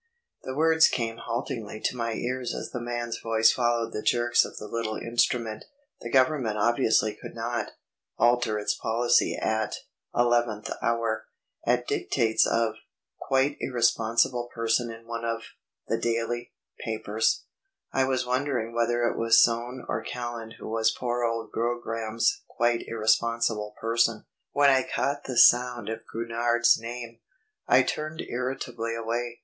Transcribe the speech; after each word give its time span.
The 0.41 0.55
words 0.55 0.87
came 0.87 1.17
haltingly 1.17 1.79
to 1.81 1.95
my 1.95 2.13
ears 2.13 2.55
as 2.55 2.71
the 2.71 2.81
man's 2.81 3.19
voice 3.19 3.51
followed 3.53 3.93
the 3.93 4.01
jerks 4.01 4.43
of 4.43 4.57
the 4.57 4.67
little 4.67 4.95
instrument"... 4.97 5.65
the 6.01 6.09
Government 6.09 6.57
obviously 6.57 7.13
could 7.13 7.35
not... 7.35 7.73
alter 8.17 8.57
its 8.57 8.73
policy 8.73 9.37
at... 9.39 9.75
eleventh 10.15 10.71
hour... 10.81 11.27
at 11.67 11.85
dictates 11.87 12.47
of... 12.47 12.77
quite 13.19 13.57
irresponsible 13.59 14.49
person 14.51 14.89
in 14.89 15.05
one 15.05 15.23
of... 15.23 15.43
the 15.87 15.99
daily... 15.99 16.51
papers." 16.79 17.43
I 17.93 18.05
was 18.05 18.25
wondering 18.25 18.73
whether 18.73 19.03
it 19.03 19.19
was 19.19 19.37
Soane 19.39 19.85
or 19.87 20.01
Callan 20.03 20.53
who 20.57 20.67
was 20.67 20.89
poor 20.91 21.23
old 21.23 21.51
Grogram's 21.51 22.41
"quite 22.49 22.81
irresponsible 22.87 23.75
person," 23.79 24.25
when 24.51 24.71
I 24.71 24.81
caught 24.81 25.25
the 25.25 25.37
sound 25.37 25.89
of 25.89 26.07
Gurnard's 26.11 26.79
name. 26.79 27.19
I 27.67 27.83
turned 27.83 28.21
irritably 28.21 28.95
away. 28.95 29.39